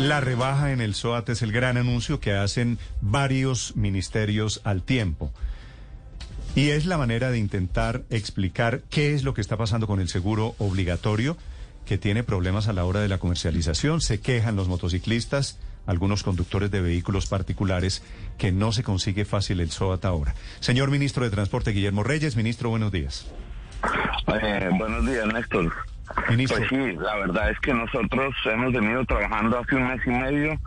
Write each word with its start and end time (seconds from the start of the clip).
La 0.00 0.18
rebaja 0.22 0.72
en 0.72 0.80
el 0.80 0.94
SOAT 0.94 1.28
es 1.28 1.42
el 1.42 1.52
gran 1.52 1.76
anuncio 1.76 2.20
que 2.20 2.32
hacen 2.32 2.78
varios 3.02 3.76
ministerios 3.76 4.62
al 4.64 4.82
tiempo. 4.82 5.30
Y 6.54 6.70
es 6.70 6.86
la 6.86 6.96
manera 6.96 7.30
de 7.30 7.36
intentar 7.36 8.04
explicar 8.08 8.80
qué 8.88 9.14
es 9.14 9.24
lo 9.24 9.34
que 9.34 9.42
está 9.42 9.58
pasando 9.58 9.86
con 9.86 10.00
el 10.00 10.08
seguro 10.08 10.54
obligatorio, 10.56 11.36
que 11.84 11.98
tiene 11.98 12.22
problemas 12.22 12.66
a 12.66 12.72
la 12.72 12.86
hora 12.86 13.00
de 13.00 13.08
la 13.08 13.18
comercialización. 13.18 14.00
Se 14.00 14.20
quejan 14.20 14.56
los 14.56 14.68
motociclistas, 14.68 15.58
algunos 15.84 16.22
conductores 16.22 16.70
de 16.70 16.80
vehículos 16.80 17.26
particulares, 17.26 18.02
que 18.38 18.52
no 18.52 18.72
se 18.72 18.82
consigue 18.82 19.26
fácil 19.26 19.60
el 19.60 19.70
SOAT 19.70 20.06
ahora. 20.06 20.34
Señor 20.60 20.90
ministro 20.90 21.24
de 21.24 21.30
Transporte, 21.30 21.72
Guillermo 21.72 22.04
Reyes, 22.04 22.36
ministro, 22.36 22.70
buenos 22.70 22.90
días. 22.90 23.26
Eh, 24.42 24.70
buenos 24.78 25.06
días, 25.06 25.26
Néstor. 25.26 25.70
Pues 26.14 26.68
sí, 26.68 26.92
la 26.98 27.16
verdad 27.16 27.50
es 27.50 27.60
que 27.60 27.72
nosotros 27.72 28.34
hemos 28.44 28.72
venido 28.72 29.04
trabajando 29.04 29.58
hace 29.58 29.76
un 29.76 29.88
mes 29.88 30.00
y 30.06 30.10
medio 30.10 30.58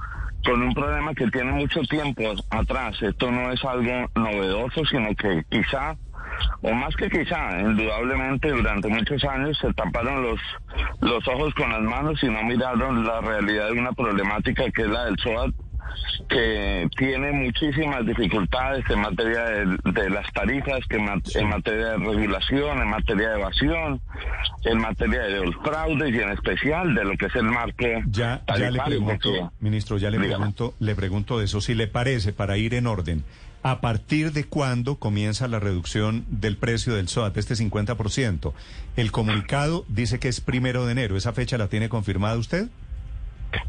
con 0.46 0.62
un 0.62 0.74
problema 0.74 1.14
que 1.14 1.28
tiene 1.28 1.52
mucho 1.52 1.82
tiempo 1.82 2.24
atrás. 2.50 3.02
Esto 3.02 3.32
no 3.32 3.52
es 3.52 3.64
algo 3.64 4.10
novedoso, 4.16 4.86
sino 4.86 5.14
que 5.16 5.44
quizá, 5.50 5.96
o 6.62 6.74
más 6.74 6.96
que 6.96 7.10
quizá, 7.10 7.60
indudablemente 7.60 8.52
durante 8.52 8.88
muchos 8.88 9.24
años 9.26 9.58
se 9.60 9.74
taparon 9.74 10.24
los, 10.24 10.40
los 11.02 11.28
ojos 11.28 11.54
con 11.56 11.72
las 11.72 11.82
manos 11.82 12.22
y 12.24 12.28
no 12.28 12.44
miraron 12.44 13.06
la 13.06 13.22
realidad 13.22 13.68
de 13.68 13.80
una 13.80 13.92
problemática 13.94 14.70
que 14.72 14.84
es 14.84 14.90
la 14.90 15.06
del 15.06 15.18
SOAT 15.20 15.54
que 16.30 16.88
tiene 16.98 17.32
muchísimas 17.32 18.06
dificultades 18.06 18.84
en 18.90 19.00
materia 19.00 19.44
de, 19.44 20.10
las 20.10 20.32
tarifas, 20.34 20.80
que 20.90 20.98
en 20.98 21.48
materia 21.50 21.90
de 21.92 21.98
regulación, 21.98 22.82
en 22.82 22.88
materia 22.88 23.30
de 23.30 23.36
evasión, 23.40 24.02
en 24.64 24.78
materia 24.80 25.24
de 25.24 25.46
los 25.46 25.56
fraudes 25.64 26.14
y 26.14 26.20
en 26.20 26.30
especial 26.30 26.96
de 26.96 27.04
lo 27.04 27.18
que 27.18 27.26
es 27.26 27.36
el 27.36 27.44
marco 27.44 27.74
ya, 28.08 28.42
ya 28.48 28.72
le 28.72 28.80
pregunto, 28.82 29.52
ministro, 29.60 29.98
ya 29.98 30.10
le 30.10 30.20
pregunto, 30.20 30.74
le 30.80 30.96
pregunto 30.96 31.40
de 31.40 31.46
eso, 31.46 31.62
si 31.62 31.74
le 31.74 31.88
parece, 31.88 32.34
para 32.34 32.58
ir 32.58 32.74
en 32.74 32.88
orden, 32.88 33.24
¿a 33.64 33.82
partir 33.82 34.32
de 34.32 34.46
cuándo 34.46 34.96
comienza 34.96 35.48
la 35.48 35.60
reducción 35.60 36.26
del 36.30 36.58
precio 36.58 36.94
del 36.96 37.08
SOAT, 37.08 37.38
este 37.38 37.56
50%? 37.56 38.54
El 38.96 39.12
comunicado 39.12 39.86
dice 39.88 40.20
que 40.20 40.28
es 40.28 40.42
primero 40.42 40.86
de 40.86 40.92
enero, 40.92 41.18
¿esa 41.18 41.34
fecha 41.34 41.58
la 41.58 41.68
tiene 41.68 41.90
confirmada 41.90 42.38
usted? 42.38 42.68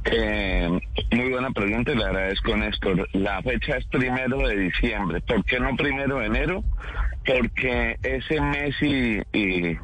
Eh, 0.04 0.68
muy 1.12 1.30
buena 1.30 1.50
pregunta 1.50 1.92
le 1.92 2.04
agradezco, 2.04 2.56
Néstor. 2.56 3.08
La 3.12 3.42
fecha 3.42 3.76
es 3.76 3.86
primero 3.86 4.38
de 4.46 4.56
diciembre. 4.56 5.20
¿Por 5.20 5.44
qué 5.44 5.58
no 5.60 5.76
primero 5.76 6.18
de 6.18 6.26
enero? 6.26 6.64
Porque 7.26 7.96
ese 8.02 8.40
mes 8.40 8.74
y, 8.82 9.18
y 9.32 9.78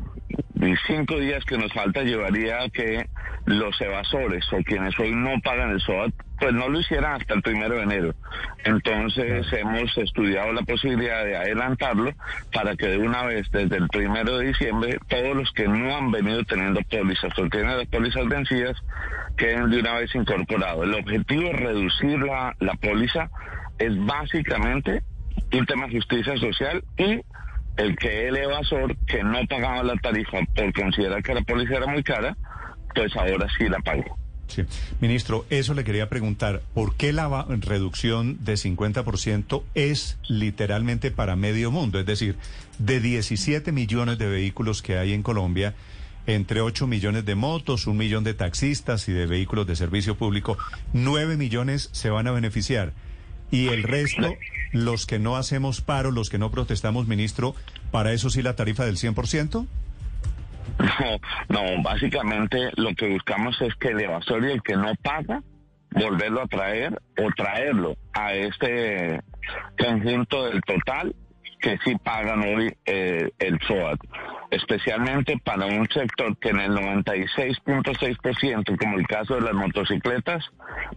cinco 0.86 1.18
días 1.18 1.44
que 1.44 1.56
nos 1.56 1.72
falta 1.72 2.02
llevaría 2.02 2.62
a 2.62 2.68
que 2.68 3.06
los 3.46 3.80
evasores 3.80 4.44
o 4.52 4.58
quienes 4.62 4.98
hoy 4.98 5.12
no 5.12 5.40
pagan 5.42 5.70
el 5.70 5.80
SOAT, 5.80 6.12
pues 6.40 6.54
no 6.54 6.68
lo 6.68 6.80
hicieran 6.80 7.20
hasta 7.20 7.34
el 7.34 7.42
primero 7.42 7.76
de 7.76 7.82
enero. 7.82 8.14
Entonces 8.64 9.46
hemos 9.52 9.96
estudiado 9.98 10.52
la 10.52 10.62
posibilidad 10.62 11.24
de 11.24 11.36
adelantarlo 11.36 12.12
para 12.52 12.74
que 12.76 12.86
de 12.86 12.98
una 12.98 13.24
vez 13.24 13.48
desde 13.50 13.76
el 13.76 13.88
primero 13.88 14.38
de 14.38 14.48
diciembre 14.48 14.98
todos 15.08 15.36
los 15.36 15.52
que 15.52 15.68
no 15.68 15.94
han 15.94 16.10
venido 16.10 16.42
teniendo 16.44 16.80
pólizas 16.90 17.38
o 17.38 17.48
tienen 17.48 17.76
las 17.76 17.86
pólizas 17.88 18.26
vencidas 18.26 18.76
queden 19.36 19.70
de 19.70 19.80
una 19.80 19.94
vez 19.94 20.14
incorporados. 20.14 20.84
El 20.84 20.94
objetivo 20.94 21.42
es 21.50 21.60
reducir 21.60 22.18
la, 22.20 22.56
la 22.58 22.74
póliza, 22.74 23.30
es 23.78 23.96
básicamente 24.04 25.02
un 25.52 25.66
tema 25.66 25.86
de 25.86 25.96
justicia 25.96 26.36
social 26.38 26.82
y 26.96 27.20
el 27.76 27.96
que 27.96 28.28
el 28.28 28.36
evasor 28.36 28.96
que 29.06 29.22
no 29.22 29.46
pagaba 29.46 29.82
la 29.82 29.96
tarifa 29.96 30.38
por 30.54 30.72
considerar 30.72 31.22
que 31.22 31.34
la 31.34 31.42
póliza 31.42 31.76
era 31.76 31.86
muy 31.86 32.02
cara, 32.02 32.36
pues 32.94 33.14
ahora 33.16 33.46
sí 33.58 33.68
la 33.68 33.78
pagó. 33.78 34.18
Sí. 34.50 34.64
Ministro, 35.00 35.46
eso 35.48 35.74
le 35.74 35.84
quería 35.84 36.08
preguntar, 36.08 36.62
¿por 36.74 36.96
qué 36.96 37.12
la 37.12 37.46
reducción 37.48 38.38
de 38.44 38.54
50% 38.54 39.62
es 39.74 40.18
literalmente 40.28 41.10
para 41.10 41.36
medio 41.36 41.70
mundo? 41.70 41.98
Es 41.98 42.06
decir, 42.06 42.36
de 42.78 43.00
17 43.00 43.72
millones 43.72 44.18
de 44.18 44.28
vehículos 44.28 44.82
que 44.82 44.98
hay 44.98 45.12
en 45.12 45.22
Colombia, 45.22 45.74
entre 46.26 46.60
8 46.60 46.86
millones 46.86 47.24
de 47.24 47.34
motos, 47.34 47.86
un 47.86 47.96
millón 47.96 48.24
de 48.24 48.34
taxistas 48.34 49.08
y 49.08 49.12
de 49.12 49.26
vehículos 49.26 49.66
de 49.66 49.76
servicio 49.76 50.16
público, 50.16 50.58
9 50.92 51.36
millones 51.36 51.88
se 51.92 52.10
van 52.10 52.26
a 52.26 52.32
beneficiar. 52.32 52.92
Y 53.50 53.68
el 53.68 53.82
resto, 53.82 54.34
los 54.72 55.06
que 55.06 55.18
no 55.18 55.36
hacemos 55.36 55.80
paro, 55.80 56.10
los 56.10 56.30
que 56.30 56.38
no 56.38 56.50
protestamos, 56.50 57.08
ministro, 57.08 57.54
¿para 57.90 58.12
eso 58.12 58.30
sí 58.30 58.42
la 58.42 58.54
tarifa 58.54 58.84
del 58.84 58.96
100%? 58.96 59.66
No, 60.80 61.18
no, 61.48 61.82
básicamente 61.82 62.70
lo 62.76 62.94
que 62.94 63.08
buscamos 63.08 63.60
es 63.60 63.74
que 63.76 63.88
el 63.88 64.00
evasor 64.00 64.44
y 64.44 64.52
el 64.52 64.62
que 64.62 64.76
no 64.76 64.94
paga, 65.02 65.42
volverlo 65.92 66.42
a 66.42 66.46
traer 66.46 67.00
o 67.18 67.30
traerlo 67.36 67.96
a 68.12 68.32
este 68.34 69.20
conjunto 69.78 70.46
del 70.46 70.60
total 70.62 71.14
que 71.60 71.78
sí 71.84 71.94
pagan 72.02 72.40
hoy 72.42 72.74
eh, 72.86 73.30
el 73.38 73.58
SOAT, 73.66 73.98
especialmente 74.50 75.38
para 75.44 75.66
un 75.66 75.86
sector 75.88 76.36
que 76.38 76.48
en 76.50 76.60
el 76.60 76.72
96.6%, 76.72 78.76
como 78.76 78.98
el 78.98 79.06
caso 79.06 79.36
de 79.36 79.42
las 79.42 79.54
motocicletas, 79.54 80.44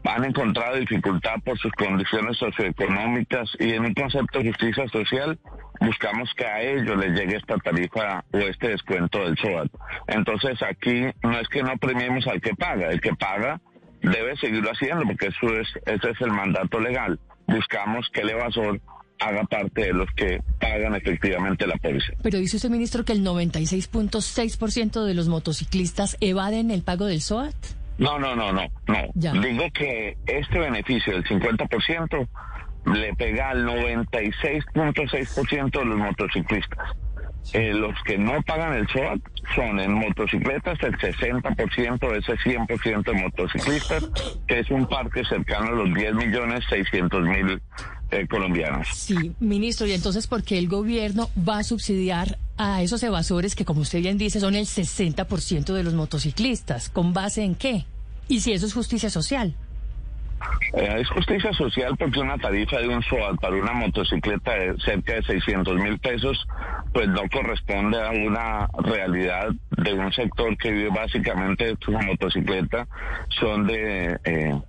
han 0.03 0.25
encontrado 0.25 0.77
dificultad 0.77 1.35
por 1.43 1.59
sus 1.59 1.71
condiciones 1.73 2.37
socioeconómicas 2.37 3.51
y 3.59 3.73
en 3.73 3.85
un 3.85 3.93
concepto 3.93 4.39
de 4.39 4.49
justicia 4.49 4.87
social 4.87 5.37
buscamos 5.79 6.31
que 6.35 6.45
a 6.45 6.61
ellos 6.61 6.97
les 6.97 7.19
llegue 7.19 7.37
esta 7.37 7.57
tarifa 7.57 8.23
o 8.31 8.37
este 8.37 8.69
descuento 8.69 9.19
del 9.19 9.37
SOAT. 9.37 9.71
Entonces 10.07 10.61
aquí 10.63 11.05
no 11.21 11.39
es 11.39 11.47
que 11.49 11.61
no 11.63 11.77
premiemos 11.77 12.25
al 12.27 12.41
que 12.41 12.55
paga, 12.55 12.89
el 12.89 13.01
que 13.01 13.13
paga 13.13 13.61
debe 14.01 14.35
seguirlo 14.37 14.71
haciendo 14.71 15.05
porque 15.05 15.27
eso 15.27 15.55
es, 15.57 15.67
ese 15.85 16.09
es 16.09 16.21
el 16.21 16.31
mandato 16.31 16.79
legal. 16.79 17.19
Buscamos 17.47 18.09
que 18.11 18.21
el 18.21 18.31
evasor 18.31 18.81
haga 19.19 19.43
parte 19.45 19.85
de 19.85 19.93
los 19.93 20.09
que 20.11 20.41
pagan 20.59 20.95
efectivamente 20.95 21.67
la 21.67 21.77
póliza. 21.77 22.13
Pero 22.21 22.39
dice 22.39 22.57
usted, 22.57 22.69
ministro, 22.69 23.05
que 23.05 23.13
el 23.13 23.23
96.6% 23.23 25.05
de 25.05 25.13
los 25.13 25.27
motociclistas 25.27 26.17
evaden 26.19 26.71
el 26.71 26.83
pago 26.83 27.05
del 27.05 27.21
SOAT. 27.21 27.55
No, 27.97 28.19
no, 28.19 28.35
no, 28.35 28.51
no, 28.51 28.67
no. 28.87 29.41
Digo 29.41 29.65
que 29.73 30.17
este 30.25 30.59
beneficio 30.59 31.13
del 31.13 31.23
50% 31.23 32.27
le 32.85 33.13
pega 33.13 33.51
al 33.51 33.65
96.6% 33.65 35.79
de 35.79 35.85
los 35.85 35.97
motociclistas. 35.97 36.89
Eh, 37.51 37.73
los 37.73 37.93
que 38.03 38.17
no 38.17 38.41
pagan 38.43 38.73
el 38.73 38.87
SOAT 38.87 39.19
son 39.53 39.77
en 39.79 39.93
motocicletas 39.93 40.79
el 40.81 40.97
60% 40.97 42.11
de 42.11 42.17
ese 42.17 42.35
100% 42.37 43.03
de 43.03 43.13
motociclistas, 43.21 44.09
que 44.47 44.59
es 44.59 44.71
un 44.71 44.87
parque 44.87 45.23
cercano 45.25 45.67
a 45.67 45.71
los 45.71 45.93
10 45.93 46.15
millones 46.15 46.63
600 46.69 47.21
mil 47.23 47.61
eh, 48.13 48.27
colombianos. 48.27 48.87
Sí, 48.93 49.33
ministro, 49.39 49.87
y 49.87 49.93
entonces, 49.93 50.27
¿por 50.27 50.43
qué 50.43 50.57
el 50.57 50.67
gobierno 50.67 51.29
va 51.37 51.59
a 51.59 51.63
subsidiar 51.63 52.37
a 52.57 52.81
esos 52.81 53.01
evasores 53.03 53.55
que, 53.55 53.65
como 53.65 53.81
usted 53.81 53.99
bien 53.99 54.17
dice, 54.17 54.39
son 54.39 54.55
el 54.55 54.65
60% 54.65 55.73
de 55.73 55.83
los 55.83 55.93
motociclistas? 55.93 56.89
¿Con 56.89 57.13
base 57.13 57.43
en 57.43 57.55
qué? 57.55 57.85
Y 58.27 58.41
si 58.41 58.53
eso 58.53 58.65
es 58.65 58.73
justicia 58.73 59.09
social. 59.09 59.55
Eh, 60.73 60.97
es 60.99 61.09
justicia 61.09 61.53
social 61.53 61.95
porque 61.97 62.19
una 62.19 62.37
tarifa 62.37 62.79
de 62.79 62.87
un 62.87 63.01
SOAT 63.03 63.39
para 63.39 63.55
una 63.55 63.73
motocicleta 63.73 64.53
de 64.53 64.75
cerca 64.79 65.13
de 65.13 65.23
600 65.23 65.75
mil 65.75 65.99
pesos, 65.99 66.45
pues 66.93 67.07
no 67.07 67.21
corresponde 67.31 68.01
a 68.01 68.09
una 68.09 68.67
realidad 68.83 69.49
de 69.77 69.93
un 69.93 70.11
sector 70.11 70.57
que 70.57 70.71
vive 70.71 70.89
básicamente 70.89 71.75
su 71.83 71.91
motocicleta, 71.91 72.87
son 73.39 73.67
de... 73.67 74.19
Eh, 74.25 74.59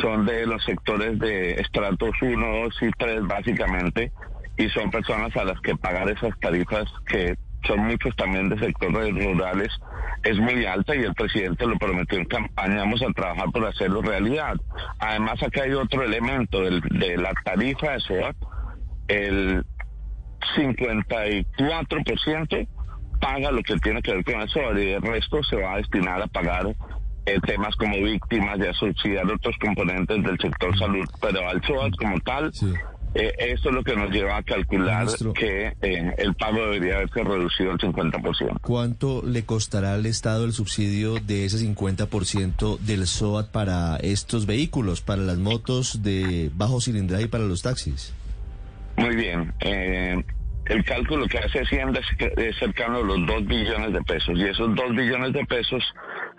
son 0.00 0.26
de 0.26 0.46
los 0.46 0.62
sectores 0.64 1.18
de 1.18 1.54
estratos 1.54 2.10
1, 2.20 2.56
2 2.64 2.82
y 2.82 2.90
3 2.90 3.26
básicamente, 3.26 4.12
y 4.56 4.68
son 4.70 4.90
personas 4.90 5.36
a 5.36 5.44
las 5.44 5.60
que 5.60 5.76
pagar 5.76 6.08
esas 6.08 6.38
tarifas 6.40 6.84
que 7.06 7.36
son 7.66 7.80
muchos 7.80 8.14
también 8.16 8.48
de 8.48 8.58
sectores 8.58 9.14
rurales, 9.14 9.68
es 10.22 10.38
muy 10.38 10.64
alta 10.66 10.94
y 10.94 11.00
el 11.00 11.14
presidente 11.14 11.66
lo 11.66 11.76
prometió 11.78 12.18
en 12.18 12.26
campaña, 12.26 12.76
vamos 12.76 13.02
a 13.02 13.12
trabajar 13.12 13.50
por 13.50 13.66
hacerlo 13.66 14.02
realidad. 14.02 14.54
Además, 14.98 15.42
acá 15.42 15.62
hay 15.62 15.72
otro 15.72 16.02
elemento 16.02 16.60
de 16.60 17.16
la 17.16 17.32
tarifa 17.44 17.92
de 17.92 18.00
SOAT, 18.00 18.36
el 19.08 19.64
54% 20.56 22.68
paga 23.20 23.50
lo 23.50 23.62
que 23.62 23.76
tiene 23.76 24.02
que 24.02 24.14
ver 24.14 24.24
con 24.24 24.42
eso 24.42 24.60
y 24.78 24.90
el 24.90 25.02
resto 25.02 25.42
se 25.44 25.56
va 25.56 25.74
a 25.74 25.76
destinar 25.78 26.20
a 26.20 26.26
pagar 26.26 26.66
eh, 27.26 27.40
temas 27.46 27.74
como 27.76 27.96
víctimas 28.02 28.58
y 28.58 28.66
a 28.66 28.72
subsidiar 28.74 29.26
otros 29.30 29.56
componentes 29.60 30.22
del 30.22 30.38
sector 30.38 30.76
salud, 30.78 31.06
pero 31.20 31.48
al 31.48 31.62
SOAT 31.64 31.94
como 31.96 32.20
tal, 32.20 32.52
eh, 33.14 33.32
eso 33.38 33.68
es 33.68 33.74
lo 33.74 33.84
que 33.84 33.94
nos 33.94 34.10
lleva 34.10 34.38
a 34.38 34.42
calcular 34.42 35.06
que 35.34 35.72
eh, 35.80 36.14
el 36.18 36.34
pago 36.34 36.58
debería 36.62 36.96
haberse 36.96 37.22
reducido 37.22 37.70
al 37.70 37.78
50%. 37.78 38.60
¿Cuánto 38.60 39.22
le 39.24 39.44
costará 39.44 39.94
al 39.94 40.04
Estado 40.06 40.44
el 40.44 40.52
subsidio 40.52 41.14
de 41.20 41.44
ese 41.44 41.58
50% 41.58 42.78
del 42.80 43.06
SOAT 43.06 43.50
para 43.50 43.96
estos 43.98 44.46
vehículos, 44.46 45.00
para 45.00 45.22
las 45.22 45.38
motos 45.38 46.02
de 46.02 46.50
bajo 46.54 46.80
cilindraje 46.80 47.24
y 47.24 47.28
para 47.28 47.44
los 47.44 47.62
taxis? 47.62 48.12
Muy 48.96 49.14
bien. 49.14 49.52
Eh, 49.60 50.24
el 50.66 50.84
cálculo 50.84 51.26
que 51.26 51.38
hace 51.38 51.60
Hacienda 51.60 52.00
es, 52.18 52.56
cercano 52.58 52.98
a 52.98 53.02
los 53.02 53.26
2 53.26 53.46
billones 53.46 53.92
de 53.92 54.02
pesos 54.02 54.38
y 54.38 54.44
esos 54.44 54.74
2 54.74 54.90
billones 54.96 55.32
de 55.32 55.44
pesos 55.44 55.82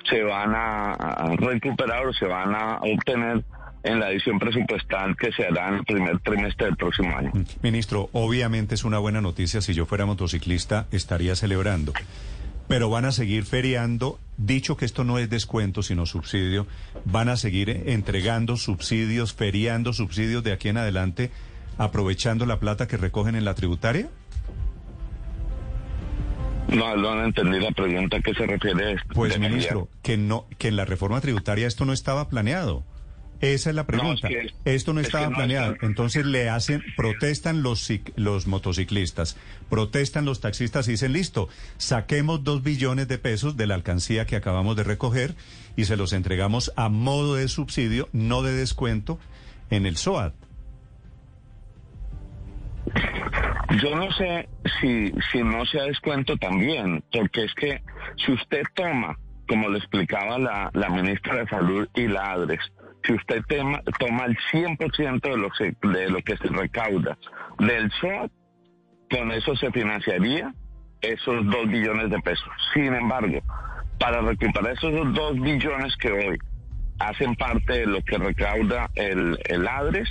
se 0.10 0.24
van 0.24 0.54
a, 0.56 0.92
a 0.94 1.36
recuperar 1.36 2.08
o 2.08 2.14
se 2.14 2.26
van 2.26 2.56
a 2.56 2.78
obtener 2.78 3.44
en 3.86 4.00
la 4.00 4.12
edición 4.12 4.40
presupuestal 4.40 5.16
que 5.16 5.32
se 5.32 5.46
hará 5.46 5.70
en 5.70 5.76
el 5.76 5.86
primer 5.86 6.20
trimestre 6.20 6.66
del 6.66 6.76
próximo 6.76 7.16
año. 7.16 7.32
Ministro, 7.62 8.10
obviamente 8.14 8.76
es 8.76 8.84
una 8.84 8.98
buena 8.98 9.22
noticia. 9.22 9.62
Si 9.62 9.74
yo 9.74 9.86
fuera 9.86 10.06
motociclista, 10.06 10.88
estaría 10.92 11.36
celebrando. 11.36 11.94
Pero 12.68 12.90
van 12.90 13.06
a 13.06 13.12
seguir 13.12 13.46
feriando. 13.46 14.20
Dicho 14.38 14.76
que 14.76 14.86
esto 14.86 15.04
no 15.04 15.20
es 15.20 15.30
descuento, 15.30 15.84
sino 15.84 16.08
subsidio, 16.08 16.66
van 17.06 17.30
a 17.30 17.38
seguir 17.38 17.70
entregando 17.70 18.58
subsidios, 18.58 19.34
feriando 19.34 19.94
subsidios 19.94 20.44
de 20.44 20.52
aquí 20.52 20.70
en 20.70 20.78
adelante, 20.78 21.30
aprovechando 21.78 22.46
la 22.46 22.60
plata 22.60 22.88
que 22.88 22.98
recogen 22.98 23.36
en 23.36 23.46
la 23.46 23.54
tributaria. 23.56 24.10
No, 26.68 26.96
no 26.98 27.24
entendí 27.24 27.60
la 27.60 27.72
pregunta 27.72 28.18
a 28.18 28.22
qué 28.22 28.34
se 28.34 28.46
refiere. 28.46 28.98
Pues, 29.14 29.38
ministro, 29.40 29.88
que 30.02 30.18
no, 30.18 30.48
que 30.58 30.70
en 30.70 30.76
la 30.76 30.86
reforma 30.86 31.22
tributaria 31.22 31.68
esto 31.68 31.86
no 31.86 31.94
estaba 31.94 32.28
planeado. 32.28 32.84
Esa 33.42 33.70
es 33.70 33.76
la 33.76 33.86
pregunta. 33.86 34.30
No, 34.30 34.36
es 34.38 34.52
que- 34.64 34.74
Esto 34.74 34.94
no 34.94 35.02
es 35.02 35.08
estaba 35.08 35.26
que 35.26 35.32
no 35.32 35.36
planeado. 35.38 35.74
está. 35.74 35.86
Entonces 35.86 36.26
le 36.26 36.50
hacen, 36.50 36.82
protestan 36.98 37.62
los, 37.62 37.88
los 38.16 38.48
motociclistas, 38.48 39.38
protestan 39.70 40.26
los 40.26 40.40
taxistas 40.40 40.88
y 40.88 40.92
dicen, 40.92 41.14
listo, 41.14 41.50
saquemos 41.78 42.44
dos 42.44 42.64
billones 42.64 43.08
de 43.10 43.18
pesos 43.20 43.58
de 43.58 43.68
la 43.68 43.76
alcancía 43.76 44.26
que 44.26 44.36
acabamos 44.38 44.76
de 44.76 44.84
recoger 44.84 45.36
y 45.76 45.86
se 45.86 45.98
los 45.98 46.14
entregamos 46.14 46.72
a 46.78 46.90
modo 46.90 47.36
de 47.36 47.48
subsidio, 47.48 48.10
no 48.14 48.42
de 48.42 48.54
descuento, 48.54 49.20
en 49.70 49.86
el 49.86 49.98
SOAT. 49.98 50.34
Yo 53.82 53.96
no 53.96 54.12
sé 54.12 54.48
si, 54.80 55.12
si 55.32 55.44
no 55.44 55.66
se 55.66 55.78
da 55.80 55.86
descuento 55.86 56.38
también, 56.38 57.04
porque 57.12 57.44
es 57.46 57.54
que 57.56 57.82
si 58.24 58.32
usted 58.32 58.64
toma, 58.74 59.18
como 59.48 59.70
le 59.70 59.80
explicaba 59.80 60.38
la, 60.38 60.70
la 60.74 60.90
ministra 60.90 61.36
de 61.38 61.48
Salud 61.48 61.88
y 61.96 62.08
la 62.08 62.32
ADRES, 62.34 62.60
si 63.04 63.14
usted 63.14 63.42
tema- 63.48 63.82
toma 64.00 64.26
el 64.26 64.38
100% 64.52 65.22
de 65.22 65.38
lo, 65.38 65.50
que, 65.50 65.76
de 65.88 66.10
lo 66.10 66.22
que 66.22 66.38
se 66.38 66.48
recauda 66.48 67.18
del 67.60 67.92
SOAT, 68.00 68.32
con 69.10 69.32
eso 69.32 69.56
se 69.56 69.72
financiaría 69.72 70.54
esos 71.02 71.46
dos 71.46 71.68
billones 71.68 72.10
de 72.10 72.20
pesos. 72.20 72.50
Sin 72.74 72.94
embargo, 72.94 73.40
para 74.00 74.22
recuperar 74.22 74.74
esos 74.74 75.14
dos 75.14 75.40
billones 75.40 75.96
que 75.98 76.12
hoy 76.12 76.38
hacen 77.00 77.36
parte 77.36 77.74
de 77.74 77.86
lo 77.86 78.02
que 78.02 78.18
recauda 78.18 78.90
el, 78.96 79.38
el 79.46 79.68
ADRES, 79.68 80.10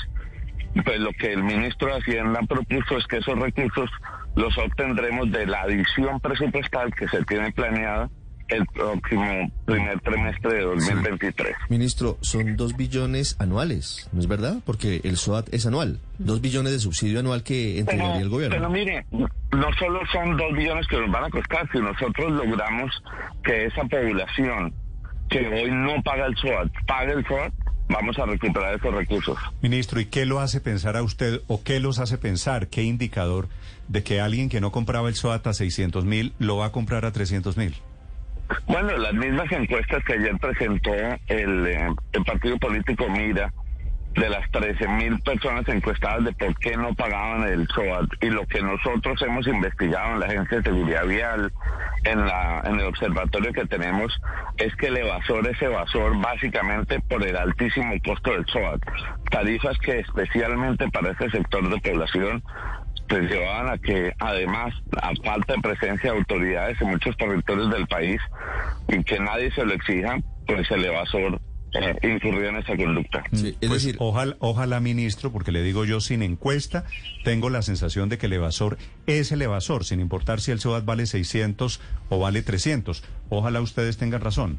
pues 0.83 0.99
lo 1.01 1.13
que 1.13 1.33
el 1.33 1.43
ministro 1.43 1.89
de 1.89 2.01
Hacienda 2.01 2.41
propuso 2.49 2.99
es 2.99 3.07
que 3.07 3.19
esos 3.19 3.39
recursos 3.39 3.91
los 4.35 4.57
obtendremos 4.59 5.31
de 5.31 5.47
la 5.47 5.63
adición 5.63 6.21
presupuestal 6.21 6.93
que 6.95 7.07
se 7.09 7.25
tiene 7.25 7.53
planeada 7.53 8.11
el 8.49 8.67
próximo 8.67 9.51
primer 9.65 10.01
trimestre 10.01 10.55
de 10.55 10.63
2023. 10.63 11.57
Ministro, 11.69 12.19
son 12.21 12.57
dos 12.57 12.77
billones 12.77 13.37
anuales, 13.39 14.09
¿no 14.13 14.21
es 14.21 14.27
verdad? 14.27 14.59
Porque 14.65 15.01
el 15.05 15.17
SOAT 15.17 15.53
es 15.53 15.67
anual. 15.67 15.99
Dos 16.19 16.41
billones 16.41 16.73
de 16.73 16.79
subsidio 16.79 17.21
anual 17.21 17.43
que 17.43 17.79
entregaría 17.79 18.21
el 18.21 18.29
gobierno. 18.29 18.57
pero 18.57 18.71
mire, 18.71 19.07
no 19.11 19.73
solo 19.79 20.01
son 20.13 20.37
dos 20.37 20.53
billones 20.53 20.87
que 20.89 21.01
nos 21.01 21.11
van 21.11 21.25
a 21.25 21.31
costar, 21.31 21.69
si 21.73 21.79
nosotros 21.79 22.33
logramos 22.33 23.03
que 23.43 23.67
esa 23.67 23.85
población 23.85 24.75
que 25.31 25.49
hoy 25.49 25.71
no 25.71 26.03
paga 26.03 26.27
el 26.27 26.37
SOAT, 26.37 26.71
pague 26.87 27.13
el 27.13 27.27
SOAT, 27.27 27.53
vamos 27.89 28.19
a 28.19 28.27
recuperar 28.27 28.75
esos 28.75 28.95
recursos. 28.95 29.39
Ministro, 29.61 30.01
¿y 30.01 30.07
qué 30.07 30.27
lo 30.27 30.41
hace 30.41 30.61
pensar 30.61 30.97
a 30.97 31.03
usted 31.03 31.41
o 31.47 31.63
qué 31.63 31.81
los 31.81 31.99
hace 31.99 32.19
pensar, 32.19 32.69
qué 32.69 32.83
indicador 32.83 33.49
de 33.89 34.03
que 34.03 34.21
alguien 34.21 34.49
que 34.49 34.61
no 34.61 34.73
compraba 34.73 35.09
el 35.09 35.15
SOAT 35.15 35.47
a 35.47 35.53
600 35.53 36.05
mil 36.05 36.33
lo 36.39 36.59
va 36.59 36.67
a 36.67 36.73
comprar 36.73 37.05
a 37.05 37.13
300 37.13 37.57
mil? 37.57 37.75
Bueno, 38.67 38.97
las 38.99 39.15
mismas 39.15 39.51
encuestas 39.53 40.05
que 40.05 40.15
ayer 40.15 40.37
presentó 40.39 40.93
el, 41.29 41.67
eh, 41.67 41.89
el 42.13 42.25
partido 42.25 42.59
político 42.59 43.09
Mira, 43.09 43.53
de 44.15 44.29
las 44.29 44.49
13 44.51 44.87
mil 44.89 45.19
personas 45.21 45.67
encuestadas 45.69 46.25
de 46.25 46.33
por 46.33 46.57
qué 46.59 46.77
no 46.77 46.95
pagaban 46.95 47.49
el 47.49 47.67
SOAT 47.69 48.11
y 48.23 48.31
lo 48.31 48.47
que 48.47 48.63
nosotros 48.63 49.21
hemos 49.23 49.47
investigado 49.47 50.15
en 50.15 50.21
la 50.21 50.27
Agencia 50.27 50.59
de 50.59 50.63
Seguridad 50.63 51.07
Vial, 51.07 51.53
en, 52.05 52.27
la, 52.27 52.63
en 52.65 52.81
el 52.81 52.87
observatorio 52.87 53.53
que 53.53 53.67
tenemos, 53.67 54.13
es 54.57 54.75
que 54.77 54.87
el 54.87 54.99
evasor 54.99 55.49
es 55.49 55.61
evasor 55.61 56.19
básicamente 56.21 57.01
por 57.01 57.27
el 57.27 57.37
altísimo 57.37 57.95
costo 58.05 58.33
del 58.33 58.47
SOAT. 58.47 58.81
Tarifas 59.31 59.79
que 59.79 60.01
especialmente 60.01 60.89
para 60.91 61.11
ese 61.11 61.31
sector 61.31 61.69
de 61.69 61.81
población 61.81 62.43
pues 63.09 63.31
llevaban 63.31 63.69
a 63.69 63.79
que 63.79 64.13
además 64.19 64.75
a 65.01 65.13
falta 65.25 65.55
de 65.55 65.61
presencia 65.61 66.13
de 66.13 66.19
autoridades 66.19 66.81
en 66.81 66.89
muchos 66.89 67.17
territorios 67.17 67.71
del 67.71 67.87
país 67.87 68.21
y 68.89 69.03
que 69.05 69.19
nadie 69.19 69.51
se 69.51 69.65
lo 69.65 69.75
exija, 69.75 70.19
pues 70.47 70.71
el 70.71 70.85
evasor 70.85 71.41
eh, 71.75 71.97
incurrió 72.03 72.49
en 72.49 72.57
esa 72.57 72.77
conducta. 72.77 73.25
Sí, 73.33 73.49
es 73.49 73.69
Pues, 73.69 73.83
decir, 73.85 73.97
ojalá, 73.99 74.37
ojalá, 74.39 74.81
ministro, 74.81 75.33
porque 75.33 75.53
le 75.53 75.63
digo 75.63 75.85
yo, 75.85 76.01
sin 76.01 76.23
encuesta, 76.23 76.85
tengo 77.25 77.51
la 77.51 77.63
sensación 77.63 78.09
de 78.09 78.19
que 78.19 78.27
el 78.27 78.33
evasor 78.35 78.79
es 79.07 79.33
el 79.33 79.43
evasor, 79.43 79.85
sin 79.85 80.01
importar 80.01 80.41
si 80.41 80.53
el 80.53 80.61
SOAT 80.61 80.85
vale 80.85 81.07
600 81.07 81.81
o 82.09 82.19
vale 82.19 82.43
300. 82.43 83.03
Ojalá 83.29 83.61
ustedes 83.61 83.97
tengan 83.99 84.21
razón. 84.21 84.59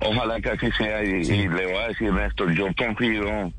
Ojalá 0.00 0.40
que 0.40 0.50
así 0.50 0.70
sea 0.72 1.04
y, 1.04 1.20
y 1.20 1.48
le 1.48 1.66
voy 1.66 1.76
a 1.76 1.88
decir 1.88 2.12
Néstor, 2.12 2.52
yo 2.54 2.66
confío 2.76 3.52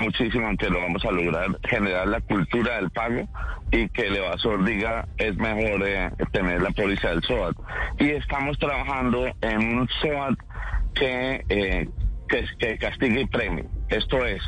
muchísimo 0.00 0.48
en 0.48 0.56
que 0.56 0.68
lo 0.70 0.80
vamos 0.80 1.04
a 1.04 1.10
lograr, 1.10 1.48
generar 1.68 2.06
la 2.06 2.20
cultura 2.20 2.76
del 2.76 2.90
pago 2.90 3.28
y 3.72 3.88
que 3.88 4.02
el 4.06 4.16
evasor 4.16 4.64
diga 4.64 5.06
es 5.18 5.36
mejor 5.36 5.82
eh, 5.86 6.10
tener 6.32 6.62
la 6.62 6.70
póliza 6.70 7.08
del 7.10 7.22
SOAT. 7.22 7.56
Y 7.98 8.10
estamos 8.10 8.58
trabajando 8.58 9.26
en 9.40 9.78
un 9.78 9.88
SOAT 10.00 10.38
que, 10.94 11.44
eh, 11.48 11.88
que, 12.28 12.78
castigue 12.78 13.22
y 13.22 13.26
premie. 13.26 13.64
Esto 13.88 14.24
es, 14.24 14.42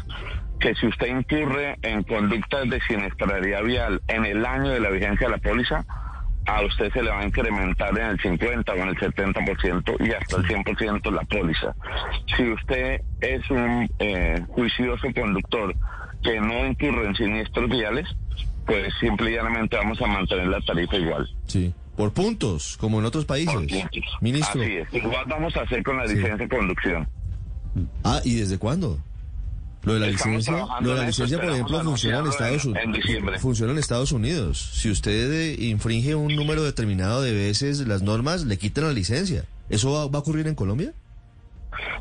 que 0.60 0.74
si 0.76 0.86
usted 0.86 1.08
incurre 1.08 1.76
en 1.82 2.04
conductas 2.04 2.68
de 2.70 2.80
siniestralidad 2.82 3.62
vial 3.64 4.00
en 4.08 4.24
el 4.24 4.46
año 4.46 4.70
de 4.70 4.80
la 4.80 4.90
vigencia 4.90 5.26
de 5.26 5.32
la 5.32 5.38
póliza, 5.38 5.84
a 6.46 6.62
usted 6.62 6.92
se 6.92 7.02
le 7.02 7.10
va 7.10 7.20
a 7.20 7.24
incrementar 7.24 7.96
en 7.98 8.06
el 8.06 8.20
50 8.20 8.72
o 8.72 8.76
en 8.76 8.88
el 8.88 8.96
70% 8.96 10.06
y 10.06 10.12
hasta 10.12 10.36
el 10.36 10.44
100% 10.44 11.12
la 11.12 11.22
póliza. 11.22 11.74
Si 12.36 12.48
usted 12.50 13.00
es 13.20 13.48
un 13.50 13.88
eh, 13.98 14.44
juicioso 14.48 15.08
conductor 15.14 15.74
que 16.22 16.40
no 16.40 16.66
incurre 16.66 17.06
en 17.06 17.14
siniestros 17.16 17.68
viales, 17.68 18.08
pues 18.66 18.92
simplemente 19.00 19.76
vamos 19.76 20.00
a 20.00 20.06
mantener 20.06 20.46
la 20.46 20.60
tarifa 20.60 20.96
igual. 20.96 21.28
sí, 21.46 21.74
por 21.96 22.12
puntos, 22.12 22.76
como 22.78 22.98
en 23.00 23.04
otros 23.04 23.24
países. 23.24 23.52
Por 23.54 23.66
puntos. 23.66 24.02
Ministro, 24.20 24.62
Así 24.62 24.72
es. 24.76 24.88
Igual 24.92 25.24
vamos 25.28 25.56
a 25.56 25.60
hacer 25.62 25.82
con 25.82 25.96
la 25.98 26.06
Sí. 26.06 26.14
licencia 26.14 26.36
de 26.36 26.48
conducción. 26.48 27.08
ah, 28.04 28.20
¿y 28.24 28.34
desde 28.36 28.58
cuándo? 28.58 28.98
Lo 29.84 29.94
de 29.94 30.00
la 30.00 30.06
Estamos 30.08 30.36
licencia, 30.36 30.66
lo 30.80 30.90
de 30.90 30.94
la 30.94 31.08
eso, 31.08 31.24
licencia, 31.24 31.40
por 31.40 31.50
ejemplo, 31.54 31.82
funciona 31.82 32.18
en 32.20 32.26
Estados 32.28 32.64
en- 32.66 32.76
en. 32.76 33.40
Funciona 33.40 33.72
en 33.72 33.78
Estados 33.78 34.12
Unidos. 34.12 34.70
Si 34.74 34.88
usted 34.90 35.32
eh, 35.32 35.56
infringe 35.66 36.14
un 36.14 36.36
número 36.36 36.62
determinado 36.62 37.20
de 37.20 37.32
veces 37.32 37.80
las 37.88 38.00
normas, 38.02 38.44
le 38.44 38.58
quitan 38.58 38.84
la 38.84 38.92
licencia. 38.92 39.44
¿Eso 39.70 39.90
va, 39.92 40.06
va 40.06 40.18
a 40.18 40.20
ocurrir 40.20 40.46
en 40.46 40.54
Colombia? 40.54 40.92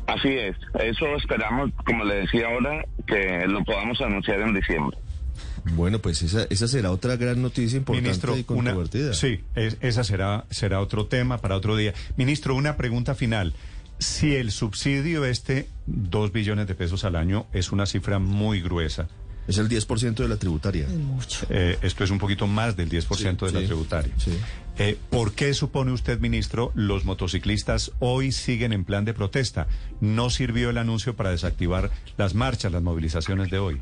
Así 0.06 0.28
es. 0.28 0.54
Eso 0.80 1.06
esperamos, 1.16 1.70
como 1.86 2.04
le 2.04 2.16
decía 2.16 2.46
ahora, 2.46 2.84
que 3.06 3.46
lo 3.48 3.64
podamos 3.64 4.00
anunciar 4.00 4.40
en 4.42 4.54
diciembre. 4.54 4.96
Bueno, 5.64 6.00
pues 6.00 6.22
esa, 6.22 6.44
esa 6.50 6.66
será 6.68 6.90
otra 6.90 7.16
gran 7.16 7.40
noticia 7.40 7.76
importante 7.78 8.08
Ministro, 8.08 8.36
y 8.36 8.40
una, 8.40 8.46
controvertida. 8.72 9.14
sí, 9.14 9.40
es- 9.54 9.76
esa 9.80 10.02
será, 10.04 10.44
será 10.50 10.80
otro 10.80 11.06
tema 11.06 11.38
para 11.38 11.56
otro 11.56 11.76
día. 11.76 11.94
Ministro, 12.16 12.54
una 12.56 12.76
pregunta 12.76 13.14
final. 13.14 13.54
Si 13.98 14.34
el 14.34 14.50
subsidio 14.50 15.24
este, 15.24 15.68
dos 15.86 16.32
billones 16.32 16.66
de 16.66 16.74
pesos 16.74 17.04
al 17.04 17.14
año, 17.14 17.46
es 17.52 17.70
una 17.70 17.86
cifra 17.86 18.18
muy 18.18 18.60
gruesa, 18.60 19.06
Es 19.46 19.58
el 19.58 19.68
10% 19.68 20.14
de 20.22 20.28
la 20.28 20.36
tributaria. 20.36 20.86
Mucho. 20.88 21.46
eh, 21.50 21.76
esto 21.82 22.02
es 22.04 22.10
un 22.10 22.18
poquito 22.18 22.46
más 22.48 22.76
del 22.76 22.88
10% 22.88 23.46
Sí, 23.48 23.54
de 23.54 23.60
la 23.60 23.66
tributaria. 23.66 24.12
sí. 24.18 24.32
Eh, 24.78 24.96
¿Por 25.10 25.32
qué 25.34 25.52
supone 25.54 25.92
usted, 25.92 26.18
ministro, 26.20 26.72
los 26.74 27.04
motociclistas 27.04 27.92
hoy 28.00 28.32
siguen 28.32 28.72
en 28.72 28.84
plan 28.84 29.04
de 29.04 29.14
protesta? 29.14 29.66
¿No 30.00 30.30
sirvió 30.30 30.70
el 30.70 30.78
anuncio 30.78 31.14
para 31.14 31.30
desactivar 31.30 31.90
las 32.16 32.34
marchas, 32.34 32.72
las 32.72 32.82
movilizaciones 32.82 33.50
de 33.50 33.58
hoy? 33.58 33.80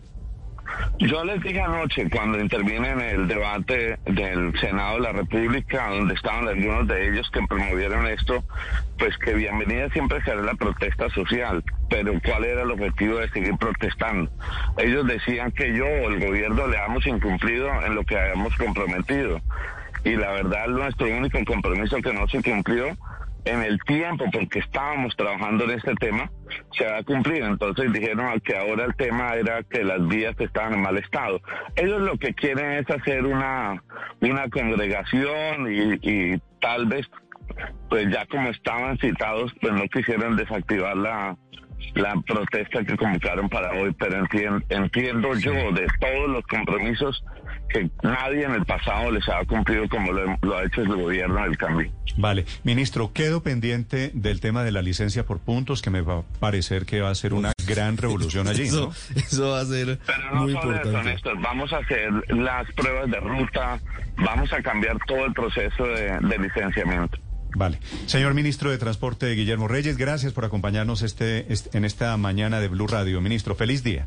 Yo 1.00 1.24
les 1.24 1.40
dije 1.40 1.58
anoche, 1.62 2.10
cuando 2.10 2.38
intervine 2.38 2.90
en 2.90 3.00
el 3.00 3.26
debate 3.26 3.98
del 4.04 4.52
Senado 4.60 4.96
de 4.96 5.00
la 5.00 5.12
República, 5.12 5.88
donde 5.88 6.12
estaban 6.12 6.46
algunos 6.46 6.86
de 6.88 7.08
ellos 7.08 7.30
que 7.30 7.40
promovieron 7.48 8.06
esto, 8.06 8.44
pues 8.98 9.16
que 9.16 9.32
bienvenida 9.32 9.88
siempre 9.88 10.22
será 10.24 10.42
la 10.42 10.54
protesta 10.54 11.08
social, 11.08 11.64
pero 11.88 12.12
¿cuál 12.22 12.44
era 12.44 12.64
el 12.64 12.70
objetivo 12.70 13.16
de 13.16 13.30
seguir 13.30 13.56
protestando? 13.56 14.30
Ellos 14.76 15.06
decían 15.06 15.52
que 15.52 15.74
yo 15.74 15.86
o 15.86 16.10
el 16.10 16.20
gobierno 16.20 16.66
le 16.66 16.76
habíamos 16.76 17.06
incumplido 17.06 17.70
en 17.82 17.94
lo 17.94 18.04
que 18.04 18.18
habíamos 18.18 18.54
comprometido. 18.56 19.40
Y 20.04 20.16
la 20.16 20.32
verdad, 20.32 20.66
nuestro 20.68 21.06
único 21.06 21.42
compromiso 21.46 21.96
que 22.02 22.12
no 22.12 22.28
se 22.28 22.42
cumplió 22.42 22.94
en 23.46 23.62
el 23.62 23.78
tiempo, 23.84 24.26
porque 24.30 24.58
estábamos 24.58 25.16
trabajando 25.16 25.64
en 25.64 25.70
este 25.70 25.94
tema, 25.94 26.30
se 26.76 26.86
había 26.86 27.02
cumplido. 27.04 27.46
Entonces 27.46 27.92
dijeron 27.92 28.40
que 28.40 28.56
ahora 28.56 28.84
el 28.84 28.94
tema 28.96 29.34
era 29.34 29.62
que 29.62 29.84
las 29.84 30.06
vías 30.08 30.34
estaban 30.38 30.74
en 30.74 30.82
mal 30.82 30.96
estado. 30.98 31.40
Ellos 31.76 32.00
lo 32.02 32.16
que 32.18 32.34
quieren 32.34 32.72
es 32.72 32.90
hacer 32.90 33.24
una, 33.26 33.82
una 34.20 34.48
congregación 34.48 35.72
y, 35.72 35.98
y 36.02 36.40
tal 36.60 36.86
vez, 36.86 37.06
pues 37.88 38.08
ya 38.10 38.26
como 38.26 38.48
estaban 38.50 38.98
citados, 38.98 39.52
pues 39.60 39.72
no 39.72 39.82
quisieron 39.88 40.36
desactivar 40.36 40.96
la, 40.96 41.36
la 41.94 42.14
protesta 42.26 42.84
que 42.84 42.96
convocaron 42.96 43.48
para 43.48 43.72
hoy, 43.72 43.94
pero 43.98 44.18
entiendo, 44.18 44.64
entiendo 44.68 45.34
yo 45.34 45.52
de 45.72 45.86
todos 46.00 46.28
los 46.28 46.46
compromisos 46.46 47.24
que 47.72 47.90
nadie 48.02 48.44
en 48.44 48.52
el 48.52 48.64
pasado 48.64 49.10
les 49.10 49.28
ha 49.28 49.44
cumplido 49.44 49.88
como 49.88 50.12
lo, 50.12 50.56
ha 50.56 50.64
hecho 50.64 50.82
el 50.82 50.88
gobierno 50.88 51.42
del 51.42 51.56
cambio. 51.56 51.90
Vale, 52.16 52.44
ministro, 52.64 53.12
quedo 53.12 53.42
pendiente 53.42 54.10
del 54.14 54.40
tema 54.40 54.64
de 54.64 54.72
la 54.72 54.82
licencia 54.82 55.24
por 55.24 55.38
puntos, 55.38 55.82
que 55.82 55.90
me 55.90 56.00
va 56.00 56.18
a 56.18 56.22
parecer 56.40 56.86
que 56.86 57.00
va 57.00 57.10
a 57.10 57.14
ser 57.14 57.34
una 57.34 57.52
gran 57.66 57.96
revolución 57.96 58.48
allí. 58.48 58.62
Eso, 58.70 58.92
eso 59.14 59.50
va 59.50 59.60
a 59.60 59.64
ser 59.64 59.98
Pero 60.06 60.34
no 60.34 60.42
muy 60.42 60.52
solo 60.52 60.72
importante. 60.74 60.98
Eso, 60.98 61.02
Néstor, 61.02 61.40
vamos 61.40 61.72
a 61.72 61.78
hacer 61.78 62.10
las 62.28 62.70
pruebas 62.72 63.10
de 63.10 63.20
ruta, 63.20 63.80
vamos 64.16 64.52
a 64.52 64.62
cambiar 64.62 64.98
todo 65.06 65.26
el 65.26 65.32
proceso 65.32 65.84
de, 65.84 66.18
de 66.20 66.38
licenciamiento. 66.38 67.18
Vale. 67.54 67.78
Señor 68.06 68.34
ministro 68.34 68.70
de 68.70 68.78
Transporte, 68.78 69.30
Guillermo 69.32 69.68
Reyes, 69.68 69.96
gracias 69.96 70.32
por 70.32 70.44
acompañarnos 70.44 71.02
este, 71.02 71.52
este, 71.52 71.76
en 71.76 71.84
esta 71.84 72.16
mañana 72.16 72.60
de 72.60 72.68
Blue 72.68 72.86
Radio. 72.86 73.20
Ministro, 73.20 73.54
feliz 73.54 73.82
día. 73.82 74.06